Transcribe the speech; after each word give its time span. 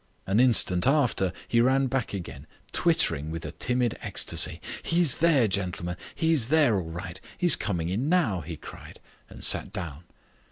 An 0.25 0.39
instant 0.39 0.87
after 0.87 1.31
he 1.47 1.61
ran 1.61 1.85
back 1.85 2.11
again, 2.11 2.47
twittering 2.71 3.29
with 3.29 3.45
a 3.45 3.51
timid 3.51 3.99
ecstasy. 4.01 4.59
"He's 4.81 5.17
there, 5.17 5.47
gentlemen 5.47 5.95
he's 6.15 6.47
there 6.47 6.77
all 6.79 6.89
right 6.89 7.21
he's 7.37 7.55
coming 7.55 7.87
in 7.89 8.09
now," 8.09 8.41
he 8.41 8.57
cried, 8.57 8.99
and 9.29 9.43
sat 9.43 9.71
down. 9.71 10.05